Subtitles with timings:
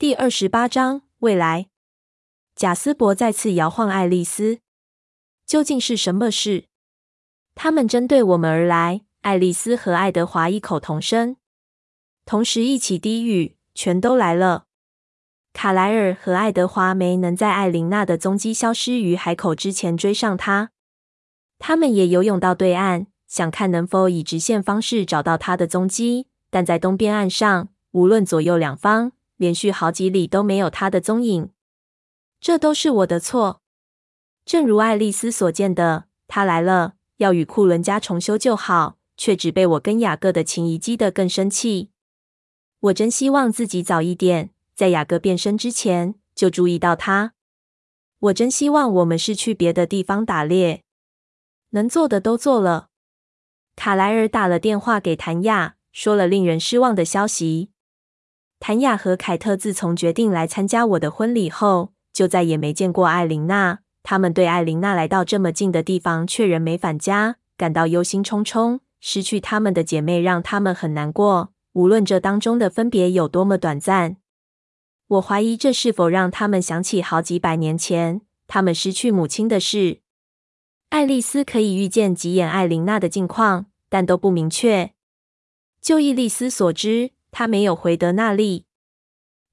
[0.00, 1.66] 第二十八章未来。
[2.54, 4.60] 贾斯伯再次摇晃爱丽丝。
[5.44, 6.66] 究竟是什么事？
[7.56, 9.00] 他们针对我们而来。
[9.22, 11.34] 爱丽丝和爱德华异口同声，
[12.24, 14.66] 同时一起低语：“全都来了。”
[15.52, 20.70] 卡莱尔和爱德华没能在艾琳娜的踪迹消失于海口之前追上她。
[21.58, 26.28] 他们也游泳到对岸，想看能否以直线方式找到她的踪迹。
[26.50, 31.50] 但在东边岸上，无论左右两方，连续好几里都没有他的踪影。
[32.38, 33.62] 这都是我的错。
[34.44, 38.98] 正如爱丽丝所见的，他来了，要与库伦家重修旧好。
[39.20, 41.90] 却只被我跟雅各的情谊激得更生气。
[42.78, 47.34] 我真希望自己早一点在雅各变身之前就注意到他。
[48.20, 50.84] 我真希望我们是去别的地方打猎，
[51.70, 52.90] 能做的都做了。
[53.74, 57.70] 卡莱尔打了电话给谭雅，说了令人失望的消息。
[58.60, 63.80] 谭雅和凯特自从决定来参加我的婚礼后，就再也没见过艾琳娜。
[64.02, 68.80] 他们对艾琳娜来到这么近的地方却仍没返家，感到忧心忡忡。
[69.00, 74.16] 失去他们的姐妹让他们很难过，无论这当中的分别有多么短暂。
[75.06, 80.00] 我怀疑这是否让他们想起好几百年前他们失去母亲的事。
[80.88, 84.92] 爱丽丝可以预见吉眼艾琳娜的近况，但都不明确。
[85.80, 88.66] 就伊丽丝所知，他没有回得那里。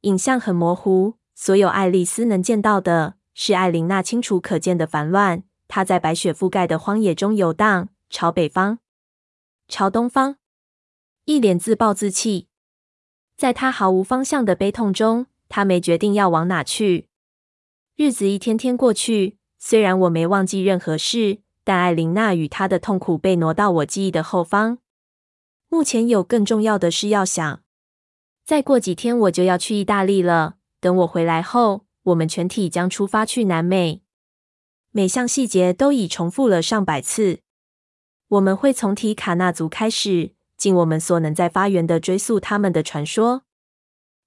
[0.02, 5.44] 影像很模糊，所有爱丽丝能见到的是艾琳娜清楚可见的烦乱。
[5.68, 8.78] 她在白雪覆盖的荒野中游荡，朝北方。
[9.68, 10.38] 朝东方，
[11.26, 12.48] 一脸自暴自弃。
[13.36, 17.09] 在他毫无方向的悲痛中，他没决定要往哪去。
[17.96, 24.78] 日子一天天过去，虽然我没忘记任何事，但艾琳娜与她的痛苦被挪到我记忆的后方。
[25.68, 27.64] 目前有更重要的事要想。
[28.45, 30.57] 再过几天我就要去意大利了。
[30.79, 34.03] 等我回来后，我们全体将出发去南美。
[34.91, 37.39] 每项细节都已重复了上百次。
[38.27, 43.41] 我们会从提卡纳族开始，尽我们所能在发源地追溯他们的传说。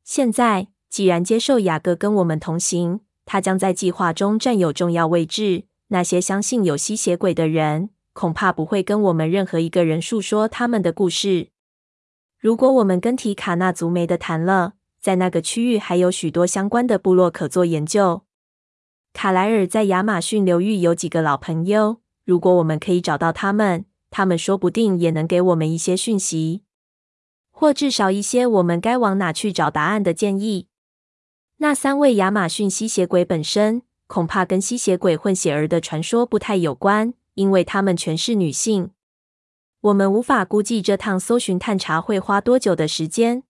[0.03, 5.67] 现在，既然接受雅各跟我们同行，他将在计划中占有重要位置。
[5.89, 11.51] 那些相信有吸血鬼的人，恐怕不会跟我们任何一个人述说他们的故事。
[12.39, 18.23] 如果我们跟提卡纳族没得谈了，在那个区域还有许多相关的部落可做研究。
[19.13, 23.85] 卡莱尔在亚马逊流域有几个老朋友，如果我们可以找到他们。
[24.11, 26.63] 他们说不定也能给我们一些讯息，
[27.51, 30.69] 或至少一些我们该往哪去找答案的建议。
[31.59, 38.93] 那三位亚马逊吸血鬼本身恐怕跟吸血鬼混血儿的传说不太有关，因为他们全是女性。
[39.81, 43.45] 我们无法估计这趟搜寻探查会花多久的时间。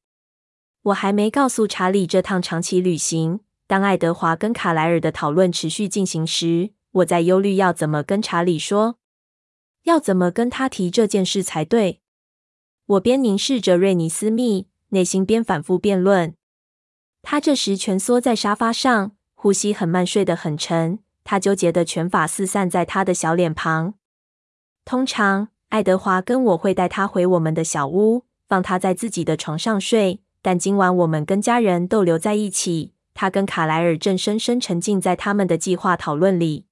[0.82, 3.40] 我还没告诉查理这趟长期旅行。
[3.66, 8.98] 当爱德华跟卡莱尔的讨论持续进行时，我在忧虑要怎么跟查理说。
[9.84, 12.02] 要怎么跟他提这件事才对？
[12.86, 16.34] 我边凝视着瑞尼斯密，内心边反复辩论。
[17.22, 20.98] 他这时蜷缩在沙发上，呼吸很慢，睡得很沉。
[21.24, 23.94] 他纠结的拳法四散在他的小脸庞。
[24.86, 30.20] 通常，爱德华跟我会带他回我们的小屋，放他在自己的床上睡。
[30.40, 32.92] 但今晚我们跟家人逗留在一起。
[33.12, 36.66] 他跟卡莱尔正深深沉浸在他们的计划讨论里。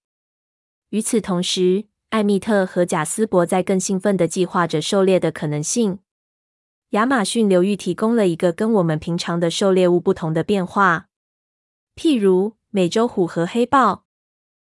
[0.90, 5.98] 与此同时，艾米特和贾斯伯在更兴奋地计划着狩猎的可能性。
[6.90, 11.08] 亚马逊流域提供了一个跟我们平常的狩猎物不同的变化，
[11.96, 14.04] 譬如美洲虎和黑豹。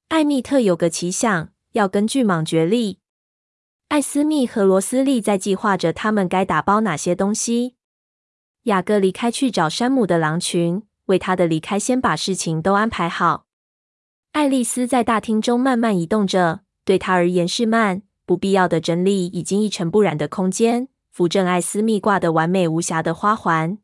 [0.09, 3.00] 艾米特有个奇想，要跟巨蟒决力。
[3.91, 7.75] 艾斯密和罗斯利在计划着他们该打包哪些东西。
[8.63, 13.47] 雅各离开去找山姆的狼群，为他的离开先把事情都安排好。
[14.31, 16.61] 爱丽丝在大厅中慢慢移动着。
[16.85, 23.79] 对他而言是慢，不必要的整理已经一尘不染的空间，扶正艾斯密挂的完美无瑕的花环。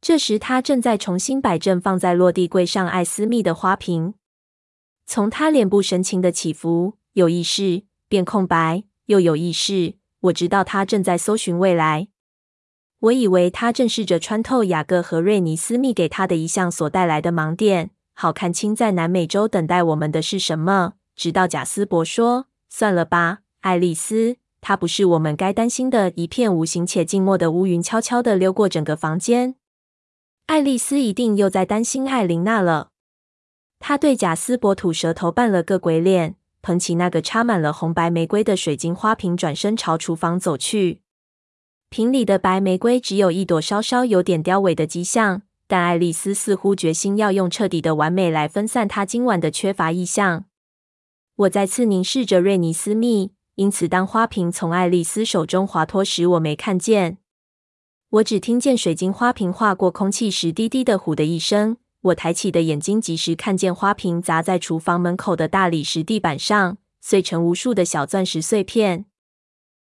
[0.00, 4.14] 这时，他正在重新摆正放在落地柜上艾斯密的花瓶。
[5.04, 9.96] 从他脸部神情的起伏，有意识变空白，又有意识。
[10.20, 12.08] 我知道他正在搜寻未来。
[13.00, 20.94] 我以为他正试着穿透雅各和瑞尼斯密给他的遗像所带来的盲点，好看清在南美洲等待我们的是什么。
[21.14, 29.54] 直到贾斯伯说：“算了吧，爱丽丝，它不是我们该担心的。”一片无形且静默的乌云悄悄地溜过整个房间。
[30.46, 32.90] 爱丽丝一定又在担心艾琳娜了。
[33.78, 41.02] 她对贾斯伯吐舌头，扮了个鬼脸，捧起那个插满了红白玫瑰的水晶花瓶，转身朝厨房走去。
[41.90, 50.44] 瓶里的白玫瑰只有一朵稍稍有点凋萎的迹象，但爱丽丝似乎决心要用彻底的完美来分散她今晚的缺乏意象。
[51.36, 57.18] 我再次凝视着瑞尼斯密，因此当花瓶从爱丽丝手中滑脱时，我没看见。
[58.10, 61.76] 我只听见水晶花瓶划过空气时滴滴的“呼”的一声。
[62.08, 69.06] 我抬起的眼睛及时看见花瓶砸在厨房门口的大理石地板上，碎成无数的小钻石碎片。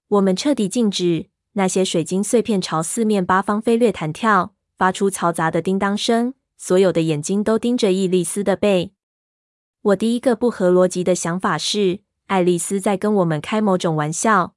[0.07, 4.56] 我们彻底静止，那些水晶碎片朝四面八方飞掠弹跳。
[4.77, 8.94] 发出嘈杂的叮当声，所有的眼睛都盯着伊丽丝的背。
[9.81, 14.56] 我第一个不合逻辑的想法是，爱丽丝在跟我们开某种玩笑，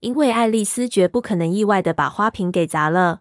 [0.00, 3.20] 因为爱丽丝绝不可能意外的把花瓶给砸了。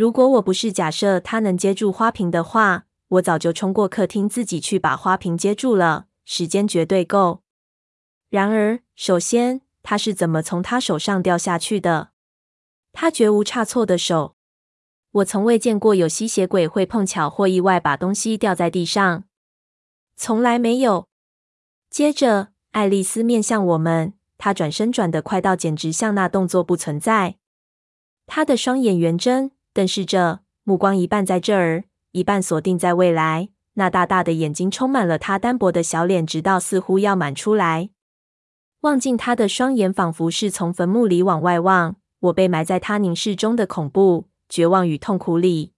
[0.00, 7.42] 如果我不是假设他能接住花瓶的话，我早就冲过客厅自己去把花瓶接住了，时间绝对够。
[8.30, 12.12] 然而，首先，他是怎么从他手上掉下去的？
[12.94, 14.36] 他绝无差错的手。
[15.10, 19.24] 我从未见过有吸血鬼会碰巧或意外把东西掉在地上，
[20.16, 21.08] 从来没有。
[21.90, 27.36] 接着，爱丽丝面向我们，她转身转得快到简直像那动作不存在。
[28.24, 33.48] 她的双眼圆睁，瞪视着，目光一半在这儿，一半锁定在未来。
[33.74, 37.90] 那大大的眼睛充满了他单薄的小脸，直到似乎要满出来。
[38.80, 41.96] 望进他的双眼，仿佛是从坟墓里往外望。
[42.20, 44.26] 我被埋在他凝视中的恐怖。
[44.52, 45.74] 绝望与痛苦里，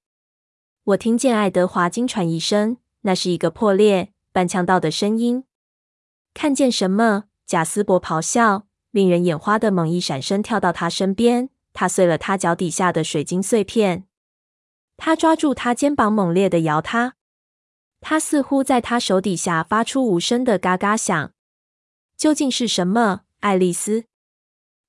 [0.84, 5.44] 我听见爱德华惊喘一声，那是一个破裂、半呛到的声音。
[6.32, 7.24] 看见什么？
[7.44, 14.06] 贾斯伯咆哮，令人眼花的猛一闪身跳到他身边，踏碎了他脚底下的水晶碎片。
[14.96, 17.14] 他抓住他肩膀，猛烈的摇他。
[18.00, 21.32] 他似乎在他手底下发出无声的嘎嘎响。
[22.16, 23.22] 究竟是什么？
[23.40, 24.04] 爱丽丝？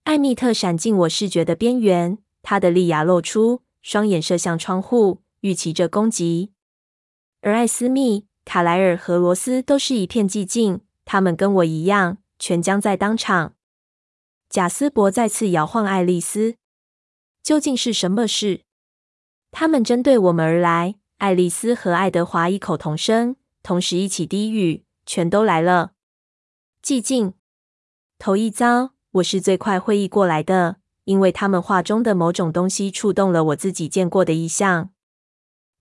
[0.03, 3.63] 艾蜜特闪进我视觉的边缘，他的利牙露出。
[3.81, 6.53] 双眼射向窗户，预期着攻击。
[7.41, 13.55] 而艾斯密、卡莱尔和罗斯都是一片寂静，他们跟我一样，全僵在当场。
[14.49, 16.55] 贾斯伯再次摇晃爱丽丝。
[17.43, 18.61] 究竟是什么事？
[19.51, 20.95] 他们针对我们而来。
[21.17, 25.91] 爱丽丝和爱德华异口同声，同时一起低语：“全都来了。”
[26.83, 27.33] 寂静。
[28.17, 30.77] 头一遭，我是最快会意过来的。
[31.05, 34.91] 因为他们话中的某种东西触动了我自己见过的意象，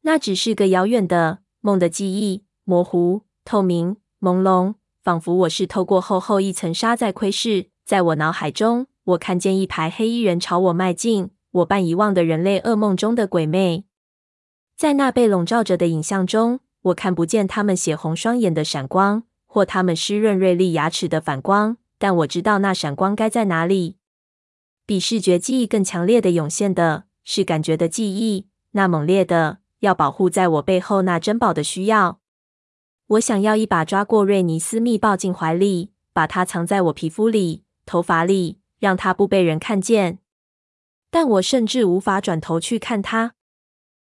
[0.00, 4.74] 那只是个遥远的梦的记忆，模糊、透明、朦胧，
[5.04, 7.70] 仿佛我是透过厚厚一层纱在窥视。
[7.84, 13.84] 在我脑海中，我看见一排黑衣人朝我迈进，我半遗忘的人类噩梦中的鬼魅。
[14.74, 23.96] 在那被笼罩着的影像中，我看不见他们血红双眼的闪光，或他们湿润锐利牙齿的反光，但我知道那闪光该在哪里。
[24.86, 32.18] 比视觉记忆更强烈的涌现的是感觉的记忆，那猛烈的要保护在我背后那珍宝的需要。
[33.06, 40.18] 我想要一把抓过瑞尼斯密，抱进怀里，把它藏在我皮肤里、头发里，让它不被人看见。
[41.12, 43.34] 但我甚至无法转头去看他。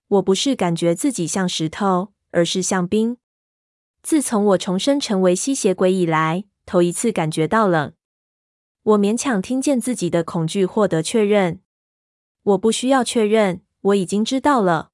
[0.08, 3.18] 我不是感觉自己像石头，而是像冰。
[4.04, 7.94] 自从我重生成为吸血鬼以来，头一次感觉到冷。
[8.84, 11.62] 我勉强听见自己的恐惧获得确认。
[12.44, 14.92] 我不需要确认，我已经知道了。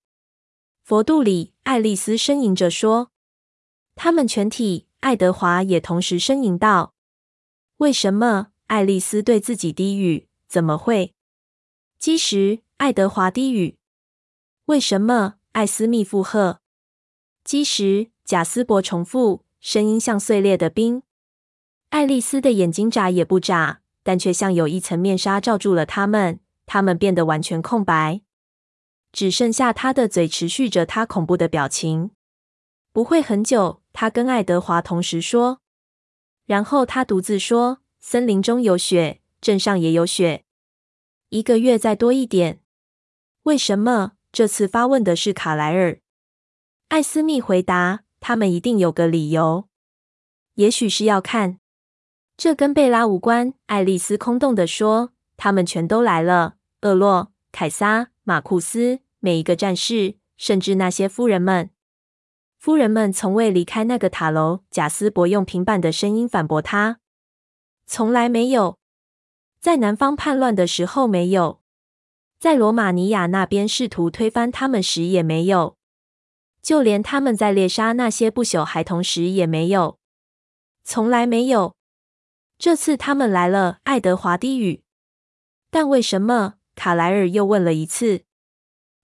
[0.84, 3.12] 佛度里，爱丽丝呻吟着说
[3.96, 6.94] ：“他们全体。”爱德华也同时呻吟道
[7.78, 11.14] ：“为什么？”爱丽丝对自己低语：“怎么会？”
[12.00, 13.78] 基石，爱德华低语
[14.66, 16.60] ：“为什么？”艾斯密附和
[17.44, 21.02] ：“基石。”贾斯伯重复，声音像碎裂的冰。
[21.90, 26.42] 爱丽丝的眼睛眨也不眨，但却像有一层面纱罩住了它们。
[26.66, 28.22] 它们变得完全空白，
[29.14, 32.12] 只剩下她的嘴持续着她恐怖的表情。
[32.92, 35.62] 不会很久，她跟爱德华同时说。
[36.46, 40.44] 然后她独自说：“森林中有雪，镇上也有雪。
[41.30, 42.62] 一个月再多一点。”
[43.44, 44.14] 为什么？
[44.32, 46.00] 这次发问的是卡莱尔。
[46.90, 49.68] 艾斯密回答：“他们一定有个理由，
[50.56, 51.60] 也许是要看。”
[52.38, 61.72] 这跟贝拉无关，爱丽丝空洞地说：“他们全都来了，厄洛、凯撒、马库斯，每一个战士，甚至那些夫人们。
[62.60, 67.00] 夫人们从未离开那个塔楼。”贾斯伯用平板的声音反驳他
[67.88, 68.77] ：“从来没有，
[69.60, 71.62] 在南方叛乱的时候没有，
[72.40, 75.76] 在罗马尼亚那边试图推翻他们时也没有，
[76.62, 80.00] 就连他们在猎杀那些不朽孩童时也没有，
[80.84, 81.76] 从来没有。”
[82.60, 84.82] 这次他们来了，爱德华低语。
[85.70, 86.56] 但为什么？
[86.76, 88.24] 卡莱尔又问了一次。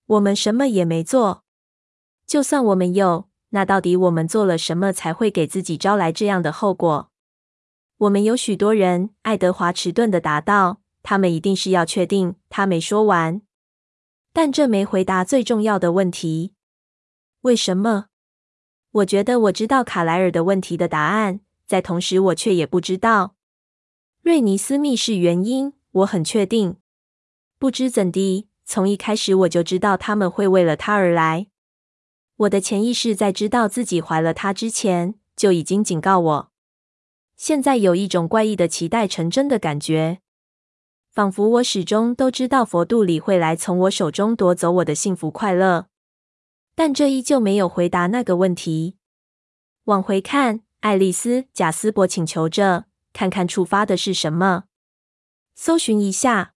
[0.08, 1.44] 我们什么也没做。
[2.26, 7.12] 就算我们有，那到底我们做了什么才会给自己招来这样的后果？
[8.04, 10.82] 我们有许多人，爱德华迟钝的答道。
[11.04, 12.36] 他们一定是要确定。
[12.50, 13.42] 他没说完，
[14.34, 16.54] 但这没回答最重要的问题：
[17.42, 18.08] 为什么？
[18.92, 23.36] 我觉得我知道卡莱尔的问题的答案，在同时我却也不知道
[24.22, 25.74] 瑞尼斯密是原因。
[25.92, 26.78] 我很确定，
[27.60, 31.48] 不知怎的，从一开始我就知道他们会为了他而来。
[32.38, 36.53] 我的潜意识在知道自己怀了他之前，就已经警告我。
[37.36, 40.20] 现在有一种怪异的期待成真的感觉，
[41.12, 45.88] 仿佛我始终都知道佛度里会来从我手中夺走我的幸福快乐。
[46.76, 48.98] 但这依旧没有回答那个问题。
[49.86, 54.64] 往回看，爱丽丝，贾斯伯请求着，看看触发的是什么。
[55.54, 56.54] 搜寻一下。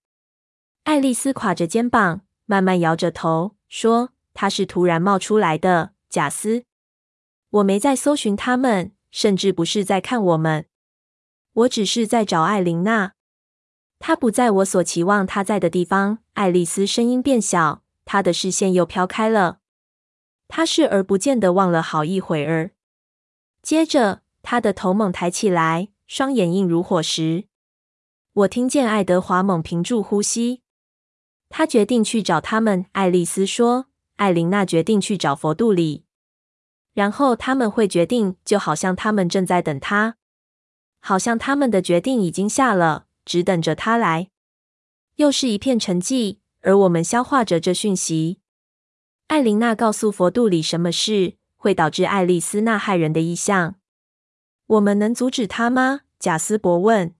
[0.85, 6.63] 爱丽丝垮着肩膀，慢慢摇着头说：“她是突然冒出来的，贾斯。
[7.49, 10.65] 我没在搜寻他们，甚至不是在看我们。
[11.53, 13.13] 我只是在找艾琳娜。
[13.99, 19.59] 她不在我所期望她在的地方。”爱丽丝声音变小，她的视线又飘开了。
[20.47, 22.71] 她视而不见地望了好一会儿，
[23.63, 27.45] 接着她的头猛抬起来，双眼映如火石。
[28.33, 30.61] 我听见爱德华猛屏住呼吸。
[31.49, 33.87] 他决定去找他们，爱丽丝说。
[34.17, 36.03] 艾琳娜决定去找佛度里，
[36.97, 40.17] 然后他们会决定，就好像他们正在等他，
[40.99, 44.31] 好像他们的决定已经下了，只等着他来。
[45.17, 48.39] 又是一片沉寂，而我们消化着这讯息。
[49.27, 53.75] 艾琳娜告诉佛度里什么事会导致爱丽丝那害人的意象。
[54.65, 56.01] 我们能阻止他吗？
[56.17, 57.13] 贾斯伯问。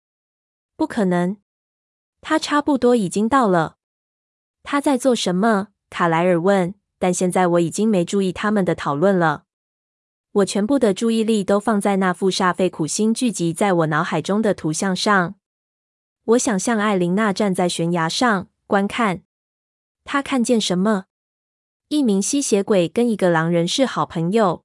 [0.75, 1.37] 不可能，
[2.21, 3.77] 他差不多已经到了。
[4.63, 5.67] 他在做什么？
[5.91, 6.73] 卡莱尔问。
[6.97, 9.43] 但现在我已经没注意他们的讨论了。
[10.37, 15.35] 我全部的注意力都放在那幅煞费苦心聚集在我脑海中的图像上。
[16.25, 19.23] 我想象艾琳娜站在悬崖上观看。
[20.03, 21.05] 她看见什么？
[21.87, 24.63] 一名吸血鬼跟一个狼人是好朋友。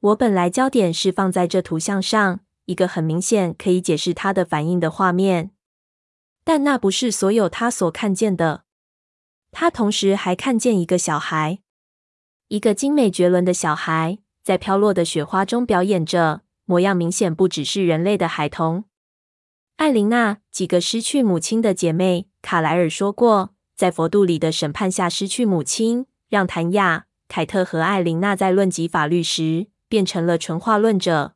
[0.00, 2.40] 我本来焦点是放在这图像上。
[2.64, 5.52] 一个很明显可以解释他的反应的画面，
[6.44, 8.64] 但那不是所有他所看见的。
[9.50, 11.60] 他同时还看见一个小孩，
[12.48, 18.84] 一个精美绝伦的小孩，在飘落的雪花中表演着，模样明显不只是人类的孩童。
[19.76, 31.34] 艾琳娜，几个失去母亲的姐妹，卡莱尔说过，在佛度里的审判下失去母亲，让谭雅、凯特和艾琳娜在论及法律时变成了纯化论者。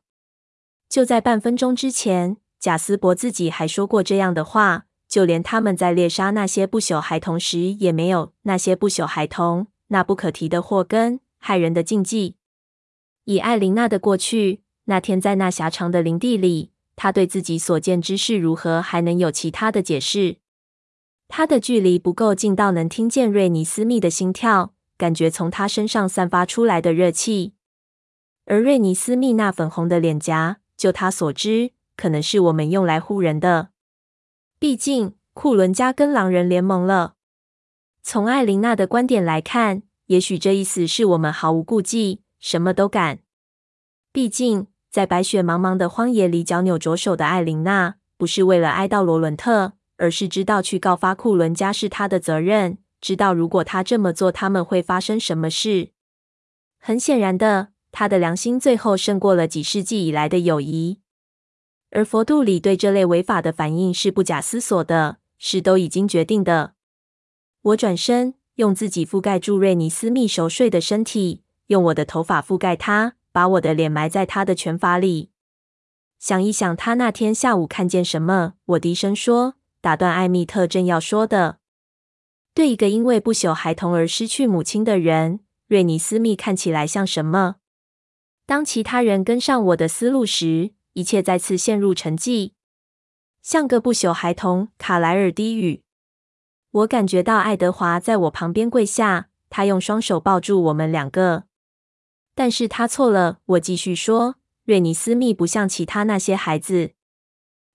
[0.89, 4.85] 就在半分钟之前，贾斯伯自己还说过这样的话。
[5.07, 12.37] 就连他们在猎杀那些不朽孩童时，也没有那些不朽孩童那不可提的祸根、害人的禁忌。
[13.25, 20.37] 以艾琳娜的过去，那天在那狭长的林地里，她对自己所见之事如何还能有其他的解释？
[21.27, 27.53] 她的距离不够近到能听见瑞尼斯密的心跳，感觉从她身上散发出来的热气，
[28.45, 30.57] 而瑞尼斯密那粉红的脸颊。
[30.75, 33.69] 就他所知，可能是我们用来唬人的。
[34.59, 37.13] 毕竟库伦家跟狼人联盟了。
[38.01, 43.19] 从艾琳娜的观点来看，也许这意思是我们毫无顾忌，什么都敢。
[44.11, 55.91] 毕竟在白雪茫茫的荒野里脚扭着手的艾琳娜，不是为了哀悼罗伦特，而是知道去告发库伦家是他的责任，知道如果他这么做，他们会发生什么事。
[56.77, 57.69] 很显然的。
[57.95, 60.99] 他的良心最后胜过了几世纪以来的友谊，
[61.91, 66.73] 而佛度里对这类违法的反应是不假思索的，是都已经决定的。
[67.61, 75.31] 我转身，用自己覆盖住瑞尼斯密熟睡的身体，用我的头发覆盖他，把我的脸埋在他的拳法里。
[76.19, 78.53] 想一想，他那天下午看见什么？
[78.65, 81.59] 我低声说，打断艾米特正要说的。
[82.53, 87.55] 对一个因为不朽孩童而失去母亲的人，瑞尼斯密看起来像什么？
[88.45, 92.51] 当其他人跟上我的思路时，一切再次陷入沉寂，
[93.41, 94.69] 像个不朽孩童。
[94.77, 95.81] 卡莱尔低语。
[96.71, 101.45] 我感觉到爱德华在我旁边跪下，他用双手抱住我们两个。
[102.35, 104.35] 但是他错了，我继续说。
[104.65, 106.91] 瑞尼斯密不像其他那些孩子，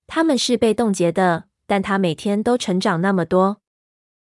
[0.06, 3.60] 他们是被冻结的，但他每天都成长那么多。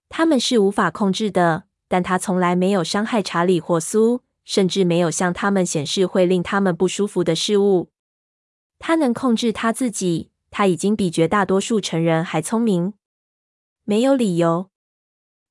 [0.08, 4.22] 他们是无法控制的，但他从来没有伤害查理或苏。
[4.42, 7.92] 甚至没有向他们显示会令他们不舒服的事物。
[8.80, 12.94] 他能控制他自己，他已经比绝大多数成人还聪明。
[13.84, 14.70] 没有理由。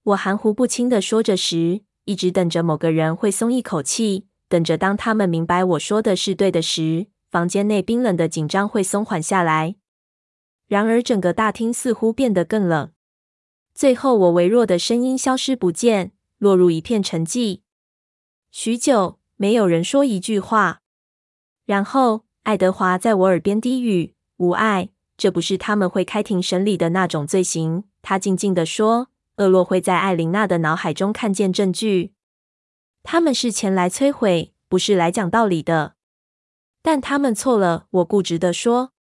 [0.04, 9.76] 我含糊不清的说着时，一直等着某个人会松一口气，等着当他们明白我说的是对的时，房间内冰冷的紧张会松缓下来。
[10.68, 12.92] 然而，整个大厅似乎变得更冷。
[13.74, 17.62] 最后，我微弱的声音消失不见，落入一片沉寂。
[18.52, 20.82] 许久，没有人说一句话。
[21.66, 32.14] 然后，爱德华在我耳边低语：“无碍，这不是他们会开庭审理的那种罪行。”他静静地说：“厄洛会在艾琳娜的脑海中看见证据。
[33.04, 35.96] 他们是前来摧毁，不是来讲道理的。
[36.82, 38.92] 但他们错了。”我固执地说。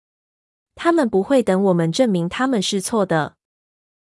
[0.75, 3.35] 他们不会等我们证明他们是错的。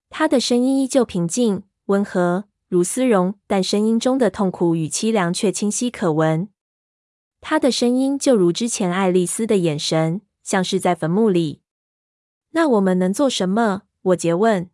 [0.10, 6.48] 他的声音依旧平静、温和，如丝绒，但声音中的痛苦与凄凉却清晰可闻。
[7.42, 11.62] 他的声音就如之前爱丽丝的眼神，像是在坟墓里。
[12.52, 13.82] 那我们能做什么？
[14.02, 14.70] 我诘问。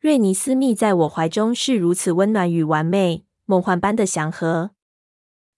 [0.00, 4.72] 瑞尼斯密在我怀中是如此温暖与完美，梦幻般的祥和。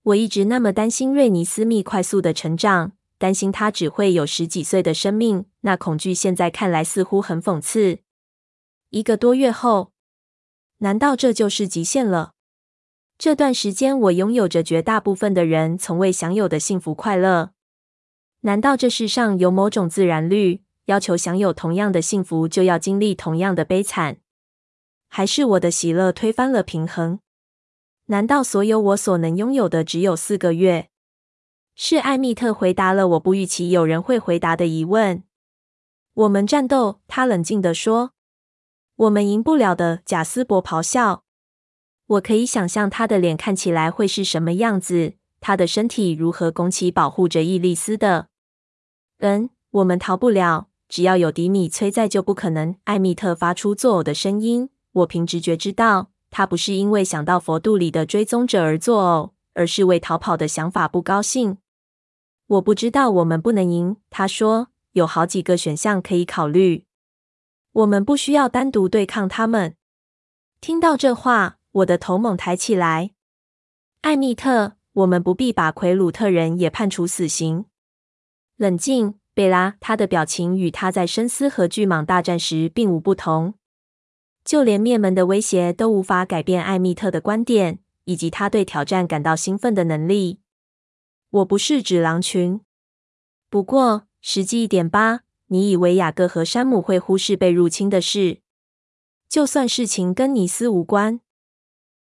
[0.05, 2.93] 我一直那么担心瑞尼斯密快速的成长。
[3.19, 7.99] 担心他只会有十几岁的生命，那恐惧现在看来似乎很讽刺。
[8.89, 9.93] 一个多月后，
[10.79, 12.33] 难道这就是极限了？
[13.19, 17.51] 这段时间，我拥有着绝大部分的人从未享有的幸福快乐。
[18.41, 24.17] 难道这世上有某种自然律，要求享有同样的幸福就要经历同样的悲惨？
[25.09, 27.21] 还是我的喜乐推翻了平衡？
[28.11, 30.91] 难道所有我所能拥有的只有四个月？
[31.77, 35.23] 是艾米特回答了我不预期有人会回答的疑问。
[36.15, 38.11] 我们战斗，他冷静地说。
[38.97, 41.23] 我们赢不了的，贾斯伯咆哮。
[42.07, 48.27] 我可以想象他的脸看起来会是什么样子，他的身体如何拱起保护着伊丽丝的。
[49.19, 52.75] 嗯，我们逃不了，只要有迪米崔在就不可能。
[52.83, 54.71] 艾米特发出作呕的声音。
[54.95, 61.59] 我凭直觉知道，他不是因为想到佛度里的追踪者而作呕，而是为逃跑的想法不高兴。
[62.47, 66.87] 我不知道我们不能赢，他说，有好几个选项可以考虑。
[67.73, 69.77] 我们不需要单独对抗他们。
[70.61, 73.13] 听到这话，我的头猛抬起来。
[74.01, 77.67] 艾米特，我们不必把奎鲁特人也判处死刑。
[78.57, 79.77] 冷静，贝拉。
[79.79, 83.55] 他的表情与他在深思和巨蟒大战时并无不同。
[84.45, 90.41] 就连灭门的威胁都无法改变艾蜜特的观点，以及他对挑战感到兴奋的能力。
[91.31, 92.61] 我不是指狼群，
[93.49, 95.21] 不过实际一点吧。
[95.47, 98.41] 你以为雅各和山姆会忽视被入侵的事？
[99.29, 101.21] 就算事情跟尼斯无关，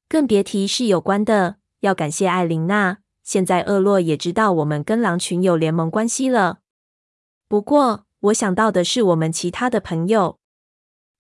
[0.08, 1.58] 更别提是有关的。
[1.82, 6.60] 要感谢艾琳娜，现在厄洛也知道我们跟狼群有联盟关系了。
[7.48, 10.39] 不过，我想到的是我们其他的朋友。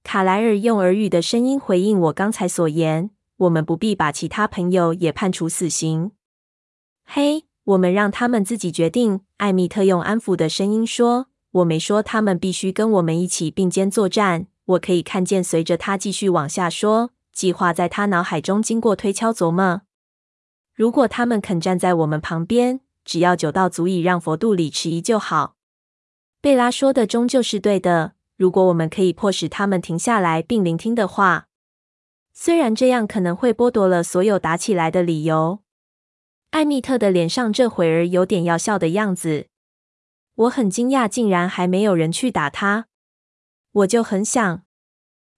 [0.03, 6.11] 卡莱尔用耳语的声音回应我刚才所言：我们不必把其他朋友也判处死刑。
[7.05, 7.45] 嘿。
[7.65, 9.21] 我们让他们自己决定。
[9.37, 19.81] 艾米特用安抚的声音说：“我没说他们必须跟我们一起并肩作战。”我可以看见，随着他继续往下说，计划在他脑海中经过推敲琢磨。
[20.73, 25.55] 如果他们肯站在我们旁边，只要久到足以让佛度里迟疑就好。
[26.41, 28.13] 贝拉说的终究是对的。
[28.39, 31.49] 如果我们可以迫使他们停下来并聆听的话，
[32.31, 35.59] 虽然这样可能会剥夺了所有打起来的理由。
[36.51, 39.47] 艾蜜特的脸上这会儿有点要笑的样子，
[40.35, 42.87] 我很惊讶，竟然还没有人去打他。
[43.73, 44.63] 我就很想，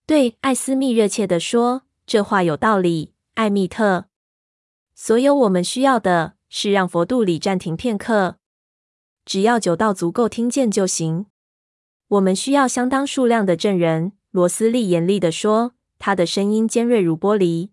[0.06, 4.06] 对，艾斯密热切地说，这话有道理，艾蜜特。
[4.94, 8.38] 所有我们需要的是让佛度里暂停片刻，
[9.26, 11.26] 只要久到足够听见就行。
[12.12, 14.12] 我们需要相当数量的证人。
[14.32, 17.70] 罗斯利严厉地说，他的声音尖锐如玻璃。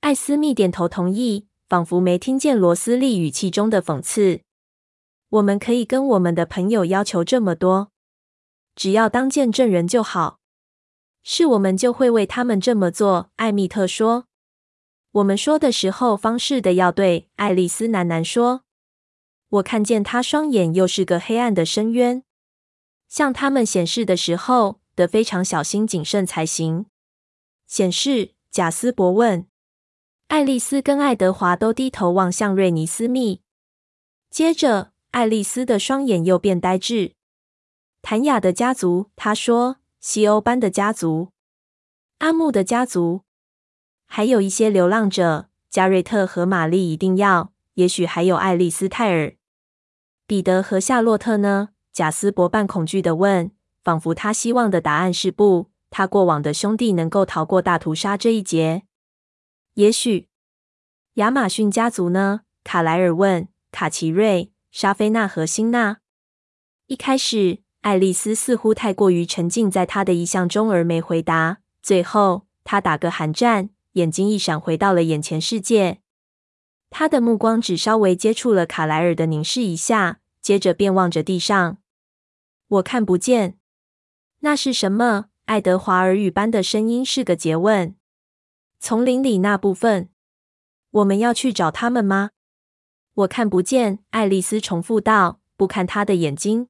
[0.00, 1.46] 艾斯密点头同意。
[1.68, 4.40] 仿佛没听见罗斯利语气中的讽刺。
[5.28, 7.92] 我们可以跟我们的朋友要求这么多，
[8.74, 10.40] 只要当见证人就好。
[11.22, 13.30] 是我们就会为他们这么做。
[13.36, 14.24] 艾蜜特说。
[15.12, 17.28] 我们说的时候方式的要对。
[17.36, 18.62] 爱丽丝喃喃说。
[19.50, 22.24] 我看见他双眼又是个黑暗的深渊。
[23.10, 26.86] 向他们显示的时候得非常小心谨慎才行。
[27.66, 28.34] 显示？
[28.50, 29.46] 贾斯伯问。
[30.28, 33.42] 爱丽丝跟爱德华都低头望向瑞尼斯密，
[34.30, 37.14] 接着爱丽丝的双眼又变呆滞。
[38.00, 41.32] 谭雅的家族，他说，西欧班的家族，
[42.18, 43.22] 阿木的家族，
[44.06, 49.34] 还有一些流浪者，加瑞特和玛丽一定要，也许还有爱丽丝泰尔，
[50.26, 51.70] 彼得和夏洛特呢？
[51.92, 53.50] 贾斯伯半恐惧地问，
[53.82, 58.82] 仿佛他希望的答案是不，他过往的兄弟能够逃过大屠杀这一劫。
[59.74, 60.28] 也许
[61.14, 62.42] 亚马逊家族呢？
[62.64, 63.48] 卡莱尔问。
[63.72, 65.98] 卡奇瑞、莎菲娜和辛娜。
[66.88, 71.58] 一开始，爱丽丝似乎太过于沉浸在她的意象中而没回答。
[71.80, 76.00] 最后，她打个寒战，眼睛一闪，回到了眼前世界。
[76.90, 81.78] 她的目光只稍微接触了卡莱尔的，凝视一下，接着便望着地上。
[82.70, 83.58] 我看不见。
[84.40, 85.26] 那是什么？
[85.46, 87.96] 爱德华耳语般的声音是个诘问。
[88.78, 90.10] 丛林里那部分。
[90.92, 92.30] 我们要去找他们吗？
[93.14, 93.98] 我看不见。
[94.10, 96.68] 爱丽丝重复道，不看他的眼睛。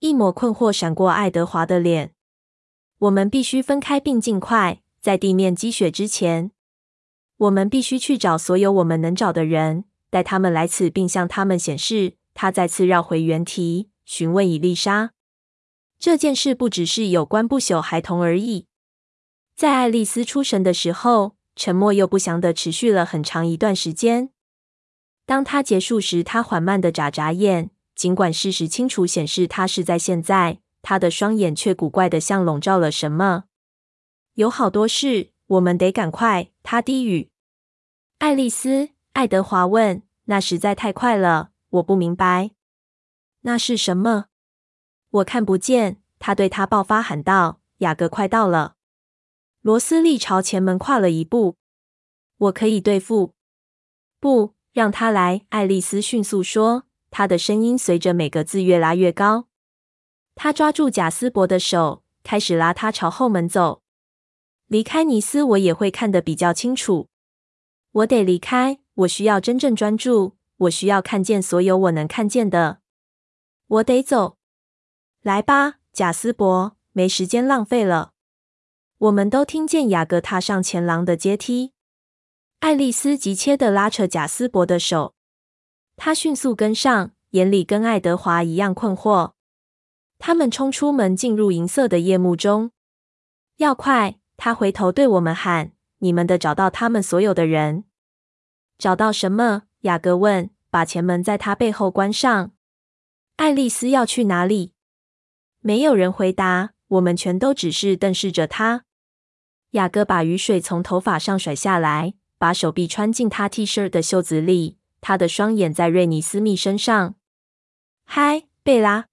[0.00, 2.12] 一抹困惑闪过爱德华的脸。
[2.98, 6.50] 我们必须分开，并尽快，在地面积雪之前。
[7.38, 12.18] 我们必须去找所有我们能找的人，带他们来此，并向他们显示。
[12.34, 15.12] 他再次绕回原题，询问伊丽莎
[16.00, 18.66] ：“这件事不只是有关不朽孩童而已。”
[19.54, 24.30] 在爱丽丝出神的时候，沉默又不祥的持续了很长一段时间。
[25.26, 33.44] 当他结束时，他缓慢的眨眨眼，尽管事实清楚显示他是在现在，他的双眼却古怪的像笼罩了什么。
[34.34, 36.50] 有好多事，我们得赶快。
[36.62, 37.30] 他低语。
[38.18, 42.50] 爱丽丝，爱德华问：“那实在太快了，我不明白。
[43.46, 44.26] 那是什么？
[45.10, 48.74] 我看不见。”他对他爆发喊道：“雅各快到了。”
[49.62, 51.56] 罗斯利朝前门跨了一步。
[52.38, 53.34] 我可以对付。
[54.20, 54.54] 不。
[54.72, 59.48] 让他来，爱丽丝迅速说，她的声音随着每个字越拉越高。
[60.34, 63.80] 他抓住贾斯伯的手，开始拉他朝后门走。
[64.66, 67.08] 离开尼斯，我也会看得比较清楚。
[67.92, 72.80] 我得离开，我需要真正专注，我需要看见所有我能看见的。
[73.68, 74.38] 我得走。
[75.22, 78.12] 来吧，贾斯伯，没时间浪费了。
[78.98, 81.72] 我们都听见雅各踏上前廊的阶梯。
[82.60, 85.14] 爱丽丝急切地拉扯贾斯伯的手，
[85.96, 89.32] 他迅速跟上，眼里跟爱德华一样困惑。
[90.18, 92.70] 他们冲出门，进入银色的夜幕中。
[93.56, 94.18] 要快！
[94.36, 97.84] 他回头对我们喊：“你们得找到他们所有的人。”
[98.78, 99.64] 找到什么？
[99.80, 100.50] 雅各问。
[100.68, 102.52] 把前门在他背后关上。
[103.36, 104.72] 爱丽丝要去哪里？
[105.60, 106.72] 没有人回答。
[106.88, 108.84] 我们全都只是瞪视着他。
[109.72, 112.14] 雅各把雨水从头发上甩下来。
[112.38, 117.14] 把手臂穿进他 T 恤的袖子里，他的双眼在瑞尼斯密身上。
[118.04, 119.06] 嗨，贝拉！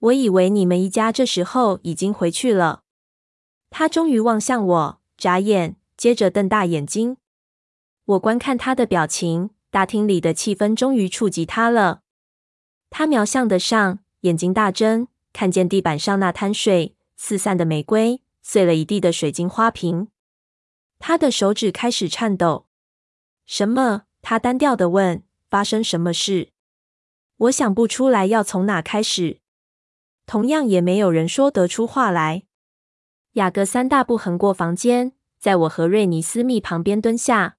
[0.00, 2.82] 我以为你们一家这时候已经回去了。
[3.70, 7.16] 他终于望向我，眨眼，接着瞪大眼睛。
[8.04, 12.01] 我观看他的表情，大厅里的气氛终于触及他了。
[12.94, 20.08] 他瞄向的上，眼睛大睁，看见地板上那滩水、四散的玫瑰、碎了一地的水晶花瓶。
[20.98, 22.66] 他的手指开始颤抖。
[23.46, 24.02] 什么？
[24.20, 25.24] 他单调的问。
[25.48, 26.48] 发生什么事？
[27.36, 29.40] 我想不出来要从哪开始。
[30.24, 32.44] 同样也没有人说得出话来。
[33.32, 37.56] 雅各三大步横过房间，在我和瑞尼斯密旁边蹲下。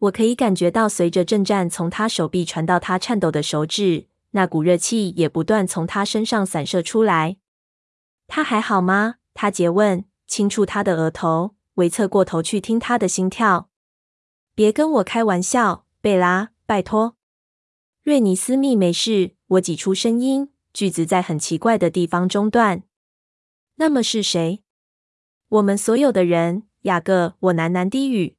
[0.00, 7.38] 我可以感觉到，随着震颤从他手臂传到他颤抖的手指，那股热气也不断从他身上散射出来。
[8.26, 9.16] 他还好吗？
[9.32, 11.54] 他诘问，轻触他的额头。
[11.74, 13.70] 微侧过头去听他的心跳。
[14.54, 17.16] 别跟我开玩笑，贝拉，拜托。
[18.02, 19.36] 瑞尼斯密没事。
[19.46, 22.82] 我挤出声音，句子在很奇怪的地方中断。
[23.76, 24.62] 那么是谁？
[25.48, 27.36] 我们所有的人，雅各。
[27.38, 28.36] 我喃喃低语。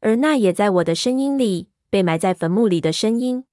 [0.00, 3.44] 而那也在我的声音里，被埋在坟墓里的声音。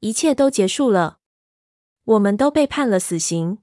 [0.00, 1.18] 一切都结束了。
[2.04, 3.58] 我们都被判了死刑。